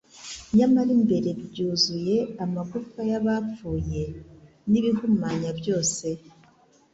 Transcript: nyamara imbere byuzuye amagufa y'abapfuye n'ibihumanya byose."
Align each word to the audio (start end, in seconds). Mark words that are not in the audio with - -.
nyamara 0.57 0.91
imbere 0.97 1.29
byuzuye 1.49 2.17
amagufa 2.43 2.99
y'abapfuye 3.09 4.03
n'ibihumanya 4.69 5.49
byose." 5.59 6.05